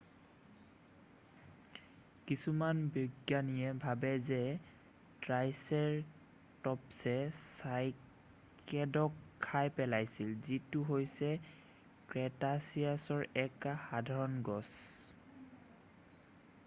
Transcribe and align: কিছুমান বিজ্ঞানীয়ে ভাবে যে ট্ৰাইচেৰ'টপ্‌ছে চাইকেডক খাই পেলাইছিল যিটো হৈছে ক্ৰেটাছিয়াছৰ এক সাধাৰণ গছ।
কিছুমান 2.29 2.77
বিজ্ঞানীয়ে 2.95 3.73
ভাবে 3.83 4.13
যে 4.29 4.39
ট্ৰাইচেৰ'টপ্‌ছে 5.25 7.13
চাইকেডক 7.51 9.19
খাই 9.47 9.71
পেলাইছিল 9.81 10.31
যিটো 10.47 10.85
হৈছে 10.89 11.29
ক্ৰেটাছিয়াছৰ 11.43 13.21
এক 13.45 13.69
সাধাৰণ 13.85 14.41
গছ। 14.51 14.83